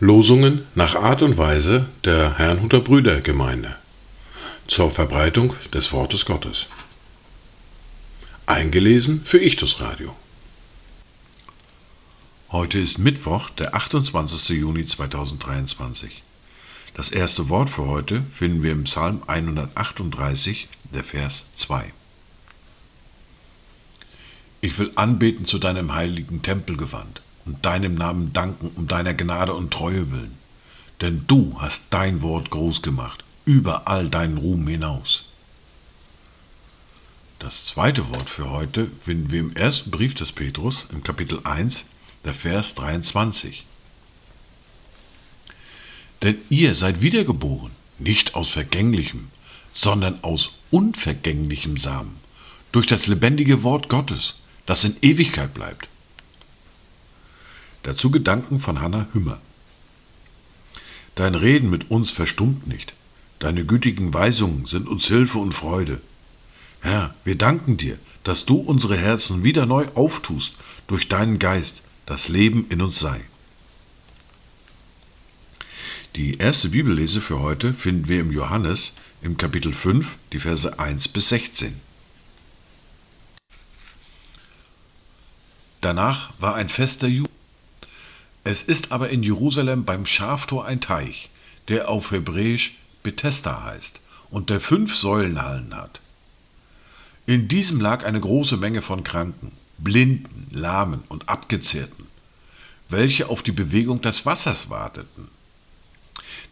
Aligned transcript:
Losungen 0.00 0.66
nach 0.74 0.94
Art 0.94 1.22
und 1.22 1.38
Weise 1.38 1.86
der 2.04 2.38
Herrnhuter 2.38 2.80
Brüdergemeinde 2.80 3.76
zur 4.66 4.90
Verbreitung 4.90 5.54
des 5.72 5.92
Wortes 5.92 6.24
Gottes. 6.24 6.66
Eingelesen 8.46 9.22
für 9.24 9.38
Ichtus 9.38 9.80
Radio. 9.80 10.16
Heute 12.50 12.78
ist 12.78 12.98
Mittwoch, 12.98 13.50
der 13.50 13.74
28. 13.74 14.48
Juni 14.58 14.86
2023. 14.86 16.22
Das 16.94 17.10
erste 17.10 17.48
Wort 17.48 17.70
für 17.70 17.86
heute 17.86 18.22
finden 18.32 18.62
wir 18.62 18.72
im 18.72 18.84
Psalm 18.84 19.22
138, 19.26 20.68
der 20.92 21.04
Vers 21.04 21.44
2. 21.56 21.92
Ich 24.60 24.78
will 24.78 24.90
anbeten 24.96 25.46
zu 25.46 25.58
deinem 25.58 25.94
heiligen 25.94 26.42
Tempel 26.42 26.76
gewandt 26.76 27.22
und 27.46 27.64
deinem 27.64 27.94
Namen 27.94 28.32
danken 28.32 28.70
um 28.74 28.88
deiner 28.88 29.14
Gnade 29.14 29.54
und 29.54 29.72
Treue 29.72 30.10
willen. 30.10 30.36
Denn 31.00 31.24
du 31.28 31.56
hast 31.60 31.82
dein 31.90 32.22
Wort 32.22 32.50
groß 32.50 32.82
gemacht, 32.82 33.22
über 33.44 33.86
all 33.86 34.08
deinen 34.08 34.36
Ruhm 34.36 34.66
hinaus. 34.66 35.24
Das 37.38 37.66
zweite 37.66 38.08
Wort 38.08 38.28
für 38.28 38.50
heute 38.50 38.90
finden 39.04 39.30
wir 39.30 39.38
im 39.38 39.54
ersten 39.54 39.92
Brief 39.92 40.14
des 40.14 40.32
Petrus 40.32 40.88
im 40.90 41.04
Kapitel 41.04 41.38
1, 41.44 41.86
der 42.24 42.34
Vers 42.34 42.74
23. 42.74 43.64
Denn 46.22 46.36
ihr 46.48 46.74
seid 46.74 47.00
wiedergeboren, 47.00 47.70
nicht 48.00 48.34
aus 48.34 48.48
vergänglichem, 48.48 49.28
sondern 49.72 50.18
aus 50.22 50.50
unvergänglichem 50.72 51.78
Samen, 51.78 52.16
durch 52.72 52.88
das 52.88 53.06
lebendige 53.06 53.62
Wort 53.62 53.88
Gottes, 53.88 54.34
das 54.68 54.84
in 54.84 54.96
Ewigkeit 55.00 55.54
bleibt. 55.54 55.88
Dazu 57.84 58.10
Gedanken 58.10 58.60
von 58.60 58.82
Hannah 58.82 59.08
Hümmer. 59.14 59.40
Dein 61.14 61.34
Reden 61.34 61.70
mit 61.70 61.90
uns 61.90 62.10
verstummt 62.10 62.66
nicht. 62.66 62.92
Deine 63.38 63.64
gütigen 63.64 64.12
Weisungen 64.12 64.66
sind 64.66 64.86
uns 64.86 65.06
Hilfe 65.06 65.38
und 65.38 65.54
Freude. 65.54 66.02
Herr, 66.82 67.14
wir 67.24 67.36
danken 67.36 67.78
dir, 67.78 67.98
dass 68.24 68.44
du 68.44 68.56
unsere 68.56 68.98
Herzen 68.98 69.42
wieder 69.42 69.64
neu 69.64 69.86
auftust 69.94 70.52
durch 70.86 71.08
deinen 71.08 71.38
Geist, 71.38 71.82
das 72.04 72.28
Leben 72.28 72.66
in 72.68 72.82
uns 72.82 73.00
sei. 73.00 73.22
Die 76.14 76.36
erste 76.36 76.68
Bibellese 76.68 77.22
für 77.22 77.40
heute 77.40 77.72
finden 77.72 78.08
wir 78.08 78.20
im 78.20 78.32
Johannes 78.32 78.92
im 79.22 79.38
Kapitel 79.38 79.72
5, 79.72 80.16
die 80.34 80.40
Verse 80.40 80.78
1 80.78 81.08
bis 81.08 81.30
16. 81.30 81.87
Danach 85.80 86.30
war 86.38 86.54
ein 86.54 86.68
Fest 86.68 87.02
der. 87.02 87.26
Es 88.44 88.62
ist 88.62 88.90
aber 88.90 89.10
in 89.10 89.22
Jerusalem 89.22 89.84
beim 89.84 90.06
Schaftor 90.06 90.64
ein 90.64 90.80
Teich, 90.80 91.30
der 91.68 91.88
auf 91.88 92.10
Hebräisch 92.10 92.76
Bethesda 93.02 93.62
heißt 93.64 94.00
und 94.30 94.50
der 94.50 94.60
fünf 94.60 94.96
Säulenhallen 94.96 95.74
hat. 95.76 96.00
In 97.26 97.46
diesem 97.46 97.80
lag 97.80 98.04
eine 98.04 98.20
große 98.20 98.56
Menge 98.56 98.82
von 98.82 99.04
Kranken, 99.04 99.52
Blinden, 99.76 100.48
Lahmen 100.50 101.02
und 101.08 101.28
Abgezehrten, 101.28 102.06
welche 102.88 103.28
auf 103.28 103.42
die 103.42 103.52
Bewegung 103.52 104.00
des 104.00 104.26
Wassers 104.26 104.70
warteten. 104.70 105.28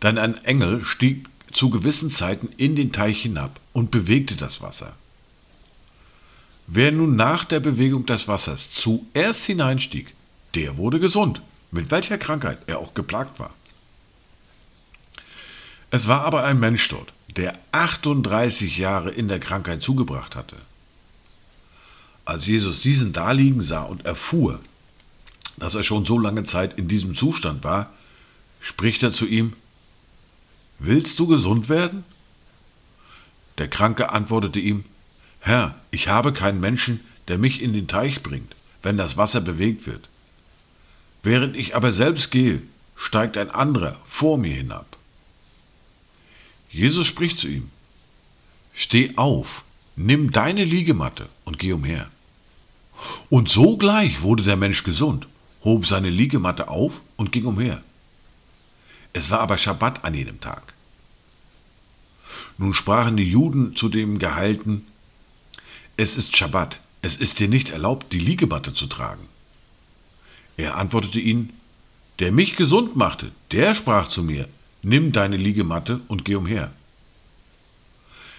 Dann 0.00 0.18
ein 0.18 0.44
Engel 0.44 0.84
stieg 0.84 1.28
zu 1.52 1.70
gewissen 1.70 2.10
Zeiten 2.10 2.50
in 2.58 2.76
den 2.76 2.92
Teich 2.92 3.22
hinab 3.22 3.58
und 3.72 3.90
bewegte 3.90 4.36
das 4.36 4.60
Wasser. 4.60 4.94
Wer 6.66 6.92
nun 6.92 7.16
nach 7.16 7.44
der 7.44 7.60
Bewegung 7.60 8.06
des 8.06 8.26
Wassers 8.26 8.70
zuerst 8.72 9.44
hineinstieg, 9.44 10.14
der 10.54 10.76
wurde 10.76 10.98
gesund 11.00 11.40
mit 11.70 11.90
welcher 11.90 12.18
Krankheit 12.18 12.58
er 12.66 12.78
auch 12.78 12.94
geplagt 12.94 13.38
war. 13.38 13.52
Es 15.90 16.08
war 16.08 16.24
aber 16.24 16.44
ein 16.44 16.58
Mensch 16.58 16.88
dort, 16.88 17.12
der 17.36 17.58
38 17.72 18.78
Jahre 18.78 19.10
in 19.10 19.28
der 19.28 19.40
Krankheit 19.40 19.82
zugebracht 19.82 20.34
hatte. 20.36 20.56
Als 22.24 22.46
Jesus 22.46 22.80
diesen 22.80 23.12
daliegen 23.12 23.60
sah 23.60 23.82
und 23.82 24.04
erfuhr, 24.04 24.60
dass 25.56 25.74
er 25.74 25.84
schon 25.84 26.04
so 26.04 26.18
lange 26.18 26.44
Zeit 26.44 26.76
in 26.76 26.88
diesem 26.88 27.14
Zustand 27.14 27.62
war, 27.62 27.92
spricht 28.60 29.02
er 29.02 29.12
zu 29.12 29.26
ihm, 29.26 29.52
Willst 30.78 31.18
du 31.18 31.26
gesund 31.26 31.70
werden? 31.70 32.04
Der 33.56 33.68
Kranke 33.68 34.10
antwortete 34.10 34.58
ihm, 34.58 34.84
Herr, 35.46 35.76
ich 35.92 36.08
habe 36.08 36.32
keinen 36.32 36.58
Menschen, 36.58 36.98
der 37.28 37.38
mich 37.38 37.62
in 37.62 37.72
den 37.72 37.86
Teich 37.86 38.20
bringt, 38.20 38.56
wenn 38.82 38.96
das 38.96 39.16
Wasser 39.16 39.40
bewegt 39.40 39.86
wird. 39.86 40.08
Während 41.22 41.54
ich 41.54 41.76
aber 41.76 41.92
selbst 41.92 42.32
gehe, 42.32 42.62
steigt 42.96 43.38
ein 43.38 43.50
anderer 43.50 43.96
vor 44.08 44.38
mir 44.38 44.52
hinab. 44.52 44.96
Jesus 46.68 47.06
spricht 47.06 47.38
zu 47.38 47.46
ihm, 47.46 47.70
Steh 48.74 49.12
auf, 49.14 49.62
nimm 49.94 50.32
deine 50.32 50.64
Liegematte 50.64 51.28
und 51.44 51.60
geh 51.60 51.72
umher. 51.72 52.10
Und 53.30 53.48
sogleich 53.48 54.22
wurde 54.22 54.42
der 54.42 54.56
Mensch 54.56 54.82
gesund, 54.82 55.28
hob 55.62 55.86
seine 55.86 56.10
Liegematte 56.10 56.66
auf 56.66 56.94
und 57.14 57.30
ging 57.30 57.44
umher. 57.44 57.84
Es 59.12 59.30
war 59.30 59.38
aber 59.38 59.58
Schabbat 59.58 60.04
an 60.04 60.12
jenem 60.14 60.40
Tag. 60.40 60.74
Nun 62.58 62.74
sprachen 62.74 63.16
die 63.16 63.30
Juden 63.30 63.76
zu 63.76 63.88
dem 63.88 64.18
Geheilten, 64.18 64.84
es 65.96 66.16
ist 66.16 66.36
Schabbat, 66.36 66.78
es 67.02 67.16
ist 67.16 67.38
dir 67.38 67.48
nicht 67.48 67.70
erlaubt, 67.70 68.12
die 68.12 68.18
Liegematte 68.18 68.74
zu 68.74 68.86
tragen. 68.86 69.26
Er 70.56 70.76
antwortete 70.76 71.20
ihnen, 71.20 71.52
der 72.18 72.32
mich 72.32 72.56
gesund 72.56 72.96
machte, 72.96 73.30
der 73.52 73.74
sprach 73.74 74.08
zu 74.08 74.22
mir, 74.22 74.48
nimm 74.82 75.12
deine 75.12 75.36
Liegematte 75.36 76.00
und 76.08 76.24
geh 76.24 76.34
umher. 76.34 76.72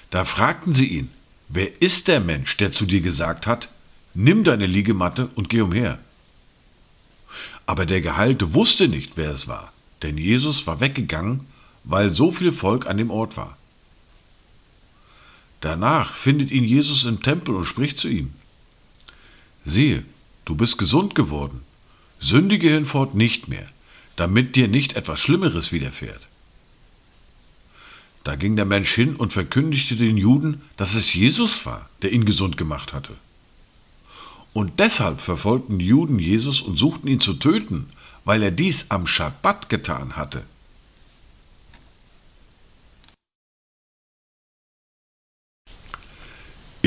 Da 0.10 0.26
fragten 0.26 0.74
sie 0.74 0.88
ihn, 0.88 1.10
wer 1.50 1.82
ist 1.82 2.08
der 2.08 2.20
Mensch, 2.20 2.58
der 2.58 2.72
zu 2.72 2.86
dir 2.86 3.02
gesagt 3.02 3.48
hat, 3.48 3.70
nimm 4.14 4.44
deine 4.44 4.66
Liegematte 4.66 5.30
und 5.36 5.50
geh 5.50 5.62
umher? 5.62 6.00
Aber 7.66 7.86
der 7.86 8.02
Geheilte 8.02 8.54
wusste 8.54 8.88
nicht, 8.88 9.14
wer 9.16 9.32
es 9.32 9.48
war, 9.48 9.74
denn 10.02 10.18
Jesus 10.18 10.66
war 10.66 10.80
weggegangen, 10.80 11.42
weil 11.84 12.14
so 12.14 12.32
viel 12.32 12.52
Volk 12.52 12.88
an 12.88 12.98
dem 12.98 13.12
Ort 13.12 13.36
war. 13.36 13.57
Danach 15.62 16.14
findet 16.14 16.52
ihn 16.52 16.64
Jesus 16.64 17.06
im 17.06 17.22
Tempel 17.22 17.56
und 17.56 17.66
spricht 17.66 17.98
zu 17.98 18.08
ihm, 18.08 18.32
siehe, 19.66 20.04
du 20.46 20.56
bist 20.56 20.78
gesund 20.78 21.16
geworden, 21.16 21.62
Sündige 22.20 22.70
hinfort 22.70 23.16
nicht 23.16 23.48
mehr, 23.48 23.68
damit 24.16 24.56
dir 24.56 24.68
nicht 24.68 24.96
etwas 24.96 25.20
Schlimmeres 25.20 25.72
widerfährt. 25.72 26.22
Da 28.24 28.36
ging 28.36 28.56
der 28.56 28.66
Mensch 28.66 28.94
hin 28.94 29.16
und 29.16 29.34
verkündigte 29.34 29.96
den 29.96 30.18
Juden, 30.18 30.62
dass 30.76 30.96
es 30.96 31.14
Jesus 31.14 31.66
war, 31.66 31.90
der 32.02 32.12
ihn 32.12 32.26
gesund 32.26 32.58
gemacht 32.58 32.94
hatte. 32.94 33.14
Und 34.54 34.80
deshalb 34.80 35.22
verfolgten 35.22 35.80
die 35.80 35.86
Juden 35.86 36.20
Jesus 36.20 36.62
und 36.62 36.78
suchten 36.78 37.08
ihn 37.08 37.22
zu 37.22 37.36
töten, 37.36 37.90
weil 38.26 38.42
er 38.42 38.52
dies 38.52 38.88
am 38.90 39.08
Schabbat 39.08 39.70
getan 39.70 40.16
hatte. 40.16 40.44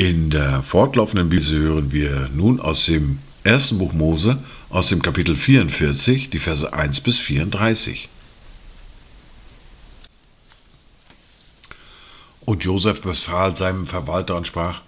In 0.01 0.31
der 0.31 0.63
fortlaufenden 0.63 1.29
Bibel 1.29 1.59
hören 1.59 1.91
wir 1.91 2.27
nun 2.33 2.59
aus 2.59 2.87
dem 2.87 3.19
ersten 3.43 3.77
Buch 3.77 3.93
Mose 3.93 4.43
aus 4.71 4.89
dem 4.89 5.03
Kapitel 5.03 5.35
44, 5.35 6.31
die 6.31 6.39
Verse 6.39 6.73
1 6.73 7.01
bis 7.01 7.19
34. 7.19 8.09
Und 12.45 12.63
Josef 12.63 13.01
befahl 13.03 13.55
seinem 13.55 13.85
Verwalter 13.85 14.35
und 14.37 14.47
sprach, 14.47 14.81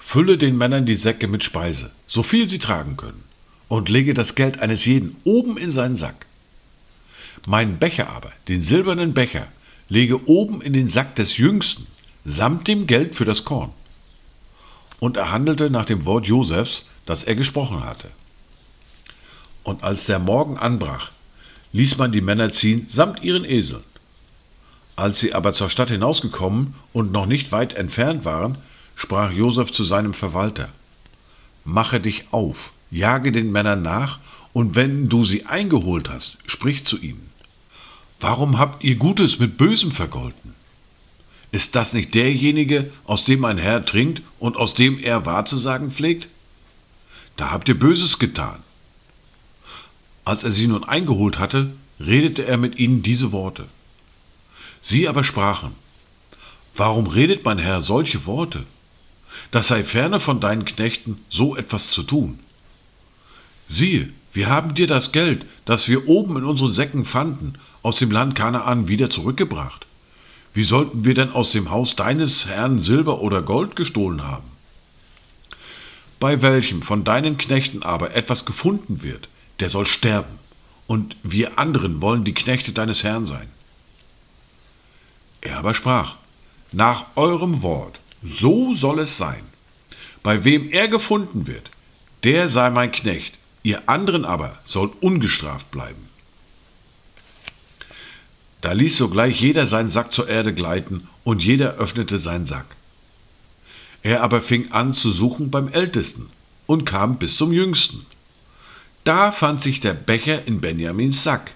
Fülle 0.00 0.36
den 0.36 0.58
Männern 0.58 0.84
die 0.84 0.96
Säcke 0.96 1.28
mit 1.28 1.44
Speise, 1.44 1.92
so 2.08 2.24
viel 2.24 2.48
sie 2.48 2.58
tragen 2.58 2.96
können, 2.96 3.22
und 3.68 3.88
lege 3.88 4.14
das 4.14 4.34
Geld 4.34 4.58
eines 4.58 4.84
jeden 4.84 5.14
oben 5.22 5.56
in 5.56 5.70
seinen 5.70 5.94
Sack. 5.94 6.26
Mein 7.46 7.78
Becher 7.78 8.08
aber, 8.08 8.32
den 8.48 8.62
silbernen 8.62 9.14
Becher, 9.14 9.46
lege 9.88 10.28
oben 10.28 10.60
in 10.60 10.72
den 10.72 10.88
Sack 10.88 11.14
des 11.14 11.36
Jüngsten, 11.36 11.86
samt 12.24 12.66
dem 12.66 12.88
Geld 12.88 13.14
für 13.14 13.24
das 13.24 13.44
Korn. 13.44 13.70
Und 15.00 15.16
er 15.16 15.30
handelte 15.30 15.70
nach 15.70 15.84
dem 15.84 16.04
Wort 16.04 16.26
Josefs, 16.26 16.84
das 17.06 17.22
er 17.22 17.34
gesprochen 17.34 17.84
hatte. 17.84 18.10
Und 19.62 19.82
als 19.82 20.06
der 20.06 20.18
Morgen 20.18 20.58
anbrach, 20.58 21.10
ließ 21.72 21.98
man 21.98 22.12
die 22.12 22.20
Männer 22.20 22.52
ziehen 22.52 22.86
samt 22.88 23.22
ihren 23.22 23.44
Eseln. 23.44 23.82
Als 24.96 25.18
sie 25.18 25.34
aber 25.34 25.54
zur 25.54 25.70
Stadt 25.70 25.88
hinausgekommen 25.88 26.74
und 26.92 27.10
noch 27.10 27.26
nicht 27.26 27.50
weit 27.50 27.74
entfernt 27.74 28.24
waren, 28.24 28.58
sprach 28.94 29.32
Josef 29.32 29.72
zu 29.72 29.82
seinem 29.84 30.14
Verwalter, 30.14 30.68
Mache 31.64 31.98
dich 31.98 32.26
auf, 32.30 32.72
jage 32.90 33.32
den 33.32 33.50
Männern 33.50 33.82
nach, 33.82 34.18
und 34.52 34.76
wenn 34.76 35.08
du 35.08 35.24
sie 35.24 35.46
eingeholt 35.46 36.10
hast, 36.10 36.36
sprich 36.46 36.84
zu 36.84 36.98
ihnen. 36.98 37.30
Warum 38.20 38.58
habt 38.58 38.84
ihr 38.84 38.94
Gutes 38.94 39.38
mit 39.40 39.58
Bösem 39.58 39.90
vergolten? 39.90 40.54
Ist 41.54 41.76
das 41.76 41.92
nicht 41.92 42.14
derjenige, 42.14 42.90
aus 43.04 43.24
dem 43.24 43.38
mein 43.38 43.58
Herr 43.58 43.86
trinkt 43.86 44.22
und 44.40 44.56
aus 44.56 44.74
dem 44.74 44.98
er 44.98 45.24
wahrzusagen 45.24 45.92
pflegt? 45.92 46.26
Da 47.36 47.52
habt 47.52 47.68
ihr 47.68 47.78
Böses 47.78 48.18
getan. 48.18 48.56
Als 50.24 50.42
er 50.42 50.50
sie 50.50 50.66
nun 50.66 50.82
eingeholt 50.82 51.38
hatte, 51.38 51.72
redete 52.00 52.44
er 52.44 52.56
mit 52.56 52.80
ihnen 52.80 53.04
diese 53.04 53.30
Worte. 53.30 53.66
Sie 54.82 55.06
aber 55.06 55.22
sprachen, 55.22 55.70
Warum 56.74 57.06
redet 57.06 57.44
mein 57.44 57.60
Herr 57.60 57.82
solche 57.82 58.26
Worte? 58.26 58.66
Das 59.52 59.68
sei 59.68 59.84
ferne 59.84 60.18
von 60.18 60.40
deinen 60.40 60.64
Knechten, 60.64 61.20
so 61.28 61.54
etwas 61.54 61.88
zu 61.92 62.02
tun. 62.02 62.40
Siehe, 63.68 64.08
wir 64.32 64.48
haben 64.48 64.74
dir 64.74 64.88
das 64.88 65.12
Geld, 65.12 65.46
das 65.66 65.86
wir 65.86 66.08
oben 66.08 66.36
in 66.36 66.44
unseren 66.46 66.72
Säcken 66.72 67.04
fanden, 67.04 67.52
aus 67.84 67.94
dem 67.94 68.10
Land 68.10 68.34
Kanaan 68.34 68.88
wieder 68.88 69.08
zurückgebracht. 69.08 69.86
Wie 70.54 70.62
sollten 70.62 71.04
wir 71.04 71.14
denn 71.14 71.32
aus 71.32 71.50
dem 71.50 71.70
Haus 71.70 71.96
deines 71.96 72.46
Herrn 72.46 72.80
Silber 72.80 73.20
oder 73.20 73.42
Gold 73.42 73.74
gestohlen 73.74 74.22
haben? 74.22 74.48
Bei 76.20 76.42
welchem 76.42 76.80
von 76.80 77.02
deinen 77.02 77.36
Knechten 77.38 77.82
aber 77.82 78.14
etwas 78.14 78.44
gefunden 78.44 79.02
wird, 79.02 79.28
der 79.58 79.68
soll 79.68 79.84
sterben, 79.84 80.38
und 80.86 81.16
wir 81.24 81.58
anderen 81.58 82.00
wollen 82.00 82.22
die 82.22 82.34
Knechte 82.34 82.72
deines 82.72 83.02
Herrn 83.02 83.26
sein. 83.26 83.48
Er 85.40 85.58
aber 85.58 85.74
sprach, 85.74 86.14
nach 86.70 87.06
eurem 87.16 87.62
Wort, 87.62 87.98
so 88.22 88.74
soll 88.74 89.00
es 89.00 89.18
sein. 89.18 89.42
Bei 90.22 90.44
wem 90.44 90.70
er 90.70 90.86
gefunden 90.86 91.48
wird, 91.48 91.70
der 92.22 92.48
sei 92.48 92.70
mein 92.70 92.92
Knecht, 92.92 93.34
ihr 93.64 93.88
anderen 93.88 94.24
aber 94.24 94.58
sollt 94.64 95.02
ungestraft 95.02 95.70
bleiben. 95.72 96.08
Da 98.64 98.72
ließ 98.72 98.96
sogleich 98.96 99.42
jeder 99.42 99.66
seinen 99.66 99.90
Sack 99.90 100.14
zur 100.14 100.26
Erde 100.26 100.54
gleiten, 100.54 101.06
und 101.22 101.44
jeder 101.44 101.74
öffnete 101.74 102.18
seinen 102.18 102.46
Sack. 102.46 102.64
Er 104.02 104.22
aber 104.22 104.40
fing 104.40 104.72
an 104.72 104.94
zu 104.94 105.10
suchen 105.10 105.50
beim 105.50 105.68
Ältesten 105.68 106.30
und 106.64 106.86
kam 106.86 107.18
bis 107.18 107.36
zum 107.36 107.52
Jüngsten. 107.52 108.06
Da 109.04 109.32
fand 109.32 109.60
sich 109.60 109.82
der 109.82 109.92
Becher 109.92 110.46
in 110.46 110.62
Benjamins 110.62 111.22
Sack. 111.22 111.52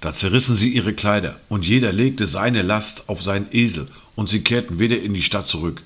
Da 0.00 0.12
zerrissen 0.12 0.56
sie 0.56 0.68
ihre 0.68 0.94
Kleider, 0.94 1.40
und 1.48 1.66
jeder 1.66 1.92
legte 1.92 2.28
seine 2.28 2.62
Last 2.62 3.08
auf 3.08 3.20
seinen 3.20 3.48
Esel, 3.50 3.88
und 4.14 4.30
sie 4.30 4.42
kehrten 4.42 4.78
wieder 4.78 5.02
in 5.02 5.14
die 5.14 5.24
Stadt 5.24 5.48
zurück. 5.48 5.82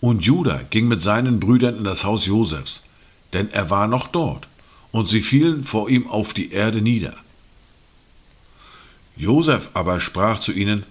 Und 0.00 0.24
Judah 0.24 0.62
ging 0.68 0.88
mit 0.88 1.00
seinen 1.00 1.38
Brüdern 1.38 1.76
in 1.76 1.84
das 1.84 2.02
Haus 2.02 2.26
Josefs, 2.26 2.82
denn 3.32 3.52
er 3.52 3.70
war 3.70 3.86
noch 3.86 4.08
dort, 4.08 4.48
und 4.90 5.08
sie 5.08 5.22
fielen 5.22 5.62
vor 5.62 5.88
ihm 5.88 6.08
auf 6.08 6.34
die 6.34 6.50
Erde 6.50 6.82
nieder. 6.82 7.14
Josef 9.18 9.68
aber 9.74 10.00
sprach 10.00 10.38
zu 10.38 10.52
ihnen, 10.52 10.84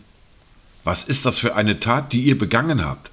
Was 0.84 1.04
ist 1.04 1.26
das 1.26 1.40
für 1.40 1.56
eine 1.56 1.80
Tat, 1.80 2.14
die 2.14 2.22
ihr 2.22 2.38
begangen 2.38 2.86
habt? 2.86 3.10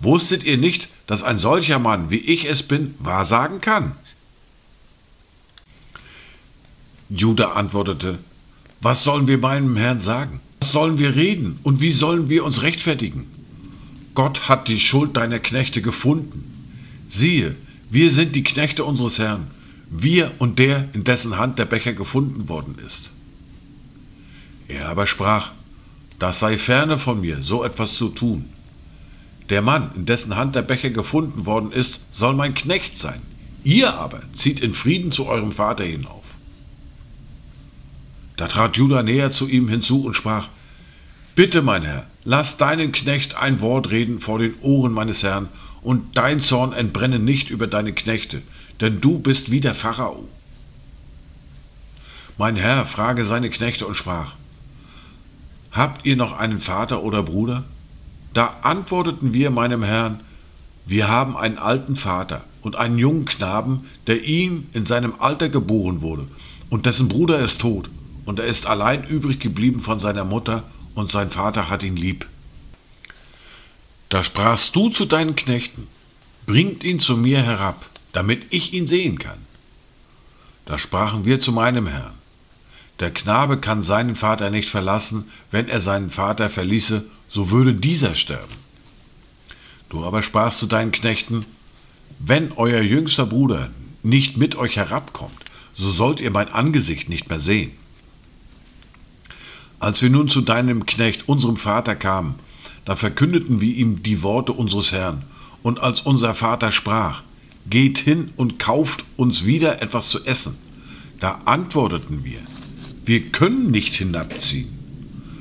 Wusstet 0.00 0.44
ihr 0.44 0.58
nicht, 0.58 0.88
dass 1.06 1.22
ein 1.22 1.38
solcher 1.38 1.78
Mann, 1.78 2.10
wie 2.10 2.18
ich 2.18 2.44
es 2.48 2.62
bin, 2.62 2.94
wahrsagen 2.98 3.60
kann? 3.60 3.92
Judah 7.08 7.52
antwortete, 7.56 8.18
Was 8.80 9.02
sollen 9.02 9.26
wir 9.26 9.38
meinem 9.38 9.76
Herrn 9.76 10.00
sagen? 10.00 10.40
Was 10.60 10.72
sollen 10.72 10.98
wir 10.98 11.16
reden 11.16 11.58
und 11.62 11.80
wie 11.80 11.92
sollen 11.92 12.28
wir 12.28 12.44
uns 12.44 12.62
rechtfertigen? 12.62 13.26
Gott 14.14 14.48
hat 14.48 14.68
die 14.68 14.80
Schuld 14.80 15.16
deiner 15.16 15.38
Knechte 15.38 15.82
gefunden. 15.82 16.44
Siehe, 17.08 17.56
wir 17.90 18.10
sind 18.10 18.36
die 18.36 18.44
Knechte 18.44 18.84
unseres 18.84 19.18
Herrn, 19.18 19.50
wir 19.90 20.32
und 20.38 20.58
der, 20.58 20.88
in 20.92 21.04
dessen 21.04 21.38
Hand 21.38 21.58
der 21.58 21.64
Becher 21.64 21.92
gefunden 21.92 22.48
worden 22.48 22.76
ist. 22.86 23.10
Er 24.68 24.88
aber 24.88 25.06
sprach, 25.06 25.50
das 26.18 26.40
sei 26.40 26.58
ferne 26.58 26.98
von 26.98 27.20
mir, 27.20 27.42
so 27.42 27.64
etwas 27.64 27.94
zu 27.94 28.08
tun. 28.08 28.46
Der 29.50 29.60
Mann, 29.60 29.90
in 29.94 30.06
dessen 30.06 30.36
Hand 30.36 30.54
der 30.54 30.62
Becher 30.62 30.90
gefunden 30.90 31.44
worden 31.44 31.70
ist, 31.70 32.00
soll 32.12 32.34
mein 32.34 32.54
Knecht 32.54 32.98
sein. 32.98 33.20
Ihr 33.62 33.94
aber 33.94 34.22
zieht 34.34 34.60
in 34.60 34.74
Frieden 34.74 35.12
zu 35.12 35.26
eurem 35.26 35.52
Vater 35.52 35.84
hinauf. 35.84 36.24
Da 38.36 38.48
trat 38.48 38.76
Judah 38.76 39.02
näher 39.02 39.32
zu 39.32 39.48
ihm 39.48 39.68
hinzu 39.68 40.04
und 40.04 40.14
sprach, 40.14 40.48
Bitte, 41.34 41.62
mein 41.62 41.82
Herr, 41.82 42.06
lass 42.24 42.56
deinen 42.56 42.92
Knecht 42.92 43.36
ein 43.36 43.60
Wort 43.60 43.90
reden 43.90 44.20
vor 44.20 44.38
den 44.38 44.54
Ohren 44.60 44.92
meines 44.92 45.22
Herrn, 45.22 45.48
und 45.82 46.16
dein 46.16 46.40
Zorn 46.40 46.72
entbrenne 46.72 47.18
nicht 47.18 47.50
über 47.50 47.66
deine 47.66 47.92
Knechte, 47.92 48.40
denn 48.80 49.00
du 49.00 49.18
bist 49.18 49.50
wie 49.50 49.60
der 49.60 49.74
Pharao. 49.74 50.28
Mein 52.38 52.56
Herr 52.56 52.86
frage 52.86 53.24
seine 53.24 53.50
Knechte 53.50 53.86
und 53.86 53.94
sprach, 53.94 54.32
Habt 55.74 56.06
ihr 56.06 56.14
noch 56.14 56.38
einen 56.38 56.60
Vater 56.60 57.02
oder 57.02 57.24
Bruder? 57.24 57.64
Da 58.32 58.58
antworteten 58.62 59.34
wir 59.34 59.50
meinem 59.50 59.82
Herrn, 59.82 60.20
wir 60.86 61.08
haben 61.08 61.36
einen 61.36 61.58
alten 61.58 61.96
Vater 61.96 62.44
und 62.62 62.76
einen 62.76 62.96
jungen 62.96 63.24
Knaben, 63.24 63.90
der 64.06 64.22
ihm 64.22 64.68
in 64.72 64.86
seinem 64.86 65.14
Alter 65.18 65.48
geboren 65.48 66.00
wurde, 66.00 66.28
und 66.70 66.86
dessen 66.86 67.08
Bruder 67.08 67.40
ist 67.40 67.60
tot, 67.60 67.90
und 68.24 68.38
er 68.38 68.46
ist 68.46 68.66
allein 68.66 69.02
übrig 69.04 69.40
geblieben 69.40 69.80
von 69.80 69.98
seiner 69.98 70.24
Mutter, 70.24 70.62
und 70.94 71.10
sein 71.10 71.30
Vater 71.30 71.68
hat 71.68 71.82
ihn 71.82 71.96
lieb. 71.96 72.28
Da 74.10 74.22
sprachst 74.22 74.76
du 74.76 74.90
zu 74.90 75.06
deinen 75.06 75.34
Knechten, 75.34 75.88
bringt 76.46 76.84
ihn 76.84 77.00
zu 77.00 77.16
mir 77.16 77.42
herab, 77.42 77.84
damit 78.12 78.42
ich 78.50 78.72
ihn 78.72 78.86
sehen 78.86 79.18
kann. 79.18 79.38
Da 80.66 80.78
sprachen 80.78 81.24
wir 81.24 81.40
zu 81.40 81.50
meinem 81.50 81.88
Herrn, 81.88 82.14
der 83.00 83.10
Knabe 83.10 83.58
kann 83.58 83.82
seinen 83.82 84.16
Vater 84.16 84.50
nicht 84.50 84.70
verlassen, 84.70 85.30
wenn 85.50 85.68
er 85.68 85.80
seinen 85.80 86.10
Vater 86.10 86.48
verließe, 86.48 87.04
so 87.28 87.50
würde 87.50 87.74
dieser 87.74 88.14
sterben. 88.14 88.54
Du 89.88 90.04
aber 90.04 90.22
sprachst 90.22 90.58
zu 90.58 90.66
deinen 90.66 90.92
Knechten, 90.92 91.44
wenn 92.18 92.52
euer 92.52 92.80
jüngster 92.80 93.26
Bruder 93.26 93.70
nicht 94.02 94.36
mit 94.36 94.54
euch 94.54 94.76
herabkommt, 94.76 95.32
so 95.74 95.90
sollt 95.90 96.20
ihr 96.20 96.30
mein 96.30 96.48
Angesicht 96.48 97.08
nicht 97.08 97.28
mehr 97.28 97.40
sehen. 97.40 97.72
Als 99.80 100.00
wir 100.00 100.10
nun 100.10 100.28
zu 100.28 100.40
deinem 100.40 100.86
Knecht, 100.86 101.28
unserem 101.28 101.56
Vater, 101.56 101.96
kamen, 101.96 102.36
da 102.84 102.96
verkündeten 102.96 103.60
wir 103.60 103.74
ihm 103.74 104.02
die 104.02 104.22
Worte 104.22 104.52
unseres 104.52 104.92
Herrn. 104.92 105.24
Und 105.62 105.80
als 105.80 106.02
unser 106.02 106.34
Vater 106.34 106.72
sprach, 106.72 107.22
geht 107.68 107.98
hin 107.98 108.30
und 108.36 108.58
kauft 108.58 109.04
uns 109.16 109.44
wieder 109.44 109.82
etwas 109.82 110.08
zu 110.08 110.24
essen, 110.24 110.56
da 111.20 111.40
antworteten 111.46 112.24
wir, 112.24 112.40
wir 113.04 113.20
können 113.28 113.70
nicht 113.70 113.94
hinabziehen. 113.94 114.68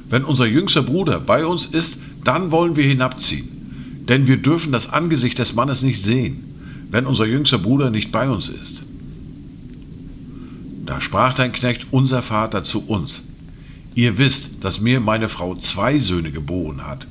Wenn 0.10 0.26
unser 0.26 0.46
jüngster 0.46 0.84
Bruder 0.84 1.20
bei 1.20 1.46
uns 1.46 1.66
ist, 1.66 1.98
dann 2.24 2.52
wollen 2.52 2.76
wir 2.76 2.86
hinabziehen. 2.86 3.50
Denn 4.08 4.28
wir 4.28 4.38
dürfen 4.38 4.72
das 4.72 4.92
Angesicht 4.92 5.40
des 5.40 5.54
Mannes 5.54 5.82
nicht 5.82 6.04
sehen, 6.04 6.44
wenn 6.92 7.06
unser 7.06 7.26
jüngster 7.26 7.58
Bruder 7.58 7.90
nicht 7.90 8.12
bei 8.12 8.30
uns 8.30 8.50
ist. 8.50 8.84
Da 10.86 11.00
sprach 11.00 11.34
dein 11.34 11.54
Knecht, 11.54 11.88
unser 11.92 12.22
Vater, 12.22 12.64
zu 12.64 12.86
uns, 12.86 13.22
Ihr 13.96 14.18
wisst, 14.18 14.50
dass 14.62 14.82
mir 14.82 15.00
meine 15.00 15.30
Frau 15.30 15.56
zwei 15.56 16.00
Söhne 16.00 16.32
geboren 16.32 16.86
hat. 16.86 17.06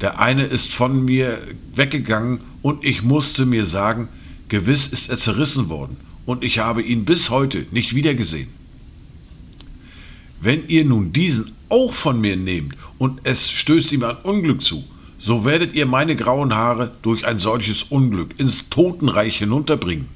Der 0.00 0.20
eine 0.20 0.44
ist 0.44 0.72
von 0.72 1.04
mir 1.04 1.38
weggegangen 1.74 2.40
und 2.60 2.84
ich 2.84 3.02
musste 3.02 3.46
mir 3.46 3.64
sagen, 3.64 4.08
gewiss 4.48 4.86
ist 4.88 5.08
er 5.08 5.18
zerrissen 5.18 5.68
worden 5.68 5.96
und 6.26 6.44
ich 6.44 6.58
habe 6.58 6.82
ihn 6.82 7.04
bis 7.04 7.30
heute 7.30 7.64
nicht 7.70 7.94
wiedergesehen. 7.94 8.48
Wenn 10.42 10.68
ihr 10.68 10.84
nun 10.84 11.12
diesen 11.12 11.52
auch 11.68 11.92
von 11.92 12.20
mir 12.20 12.36
nehmt 12.36 12.74
und 12.98 13.20
es 13.22 13.48
stößt 13.48 13.92
ihm 13.92 14.02
ein 14.02 14.16
Unglück 14.24 14.64
zu, 14.64 14.82
so 15.20 15.44
werdet 15.44 15.72
ihr 15.72 15.86
meine 15.86 16.16
grauen 16.16 16.52
Haare 16.52 16.90
durch 17.02 17.24
ein 17.24 17.38
solches 17.38 17.84
Unglück 17.84 18.40
ins 18.40 18.68
Totenreich 18.68 19.38
hinunterbringen. 19.38 20.08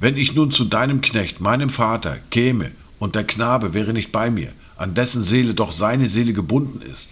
Wenn 0.00 0.16
ich 0.16 0.34
nun 0.34 0.50
zu 0.50 0.64
deinem 0.64 1.00
Knecht, 1.00 1.40
meinem 1.40 1.70
Vater, 1.70 2.18
käme 2.30 2.72
und 2.98 3.14
der 3.14 3.22
Knabe 3.22 3.72
wäre 3.72 3.92
nicht 3.92 4.10
bei 4.10 4.32
mir, 4.32 4.52
an 4.76 4.96
dessen 4.96 5.22
Seele 5.22 5.54
doch 5.54 5.70
seine 5.70 6.08
Seele 6.08 6.32
gebunden 6.32 6.82
ist. 6.82 7.10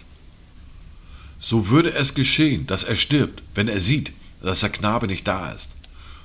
So 1.39 1.69
würde 1.69 1.93
es 1.93 2.15
geschehen, 2.15 2.67
dass 2.67 2.83
er 2.83 2.97
stirbt, 2.97 3.43
wenn 3.55 3.69
er 3.69 3.79
sieht, 3.79 4.11
dass 4.41 4.59
der 4.59 4.71
Knabe 4.71 5.07
nicht 5.07 5.25
da 5.25 5.51
ist. 5.53 5.71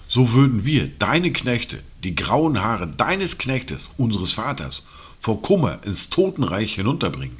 So 0.09 0.33
würden 0.33 0.65
wir, 0.65 0.91
deine 0.99 1.33
Knechte, 1.33 1.79
die 2.05 2.15
grauen 2.15 2.63
Haare 2.63 2.87
deines 2.87 3.39
Knechtes, 3.39 3.89
unseres 3.97 4.33
Vaters, 4.33 4.83
vor 5.21 5.43
Kummer 5.43 5.81
ins 5.85 6.11
Totenreich 6.11 6.75
hinunterbringen. 6.75 7.39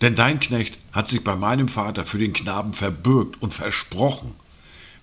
Denn 0.00 0.14
dein 0.14 0.38
Knecht 0.38 0.78
hat 0.92 1.08
sich 1.08 1.24
bei 1.24 1.34
meinem 1.34 1.68
Vater 1.68 2.06
für 2.06 2.18
den 2.18 2.32
Knaben 2.32 2.72
verbürgt 2.72 3.42
und 3.42 3.52
versprochen, 3.52 4.34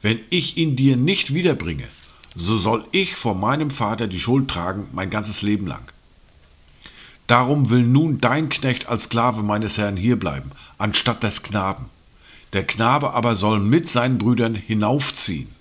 wenn 0.02 0.20
ich 0.30 0.58
ihn 0.58 0.76
dir 0.76 0.96
nicht 0.96 1.34
wiederbringe, 1.34 1.88
so 2.36 2.58
soll 2.58 2.86
ich 2.92 3.16
vor 3.16 3.36
meinem 3.36 3.72
Vater 3.72 4.08
die 4.08 4.20
Schuld 4.20 4.50
tragen 4.50 4.88
mein 4.94 5.10
ganzes 5.10 5.42
Leben 5.42 5.68
lang. 5.68 5.92
Darum 7.28 7.70
will 7.70 7.82
nun 7.82 8.22
dein 8.22 8.50
Knecht 8.50 8.88
als 8.88 9.06
Sklave 9.06 9.42
meines 9.42 9.78
Herrn 9.78 9.98
hierbleiben, 9.98 10.52
anstatt 10.78 11.24
des 11.24 11.44
Knaben. 11.44 11.86
Der 12.54 12.66
Knabe 12.66 13.14
aber 13.14 13.36
soll 13.36 13.60
mit 13.60 13.90
seinen 13.90 14.18
Brüdern 14.18 14.54
hinaufziehen. 14.54 15.55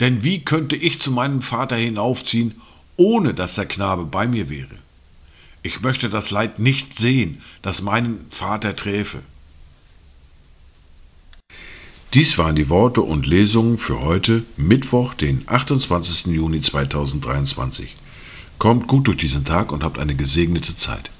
Denn 0.00 0.24
wie 0.24 0.40
könnte 0.40 0.76
ich 0.76 1.00
zu 1.00 1.10
meinem 1.10 1.42
Vater 1.42 1.76
hinaufziehen, 1.76 2.60
ohne 2.96 3.34
dass 3.34 3.54
der 3.54 3.66
Knabe 3.66 4.04
bei 4.04 4.26
mir 4.26 4.50
wäre? 4.50 4.76
Ich 5.62 5.80
möchte 5.80 6.10
das 6.10 6.30
Leid 6.30 6.58
nicht 6.58 6.94
sehen, 6.96 7.40
das 7.62 7.80
meinen 7.80 8.26
Vater 8.30 8.76
träfe. 8.76 9.20
Dies 12.12 12.38
waren 12.38 12.54
die 12.54 12.68
Worte 12.68 13.00
und 13.00 13.26
Lesungen 13.26 13.78
für 13.78 14.00
heute, 14.00 14.44
Mittwoch, 14.56 15.14
den 15.14 15.42
28. 15.46 16.26
Juni 16.26 16.60
2023. 16.60 17.96
Kommt 18.58 18.86
gut 18.86 19.08
durch 19.08 19.16
diesen 19.16 19.44
Tag 19.44 19.72
und 19.72 19.82
habt 19.82 19.98
eine 19.98 20.14
gesegnete 20.14 20.76
Zeit. 20.76 21.10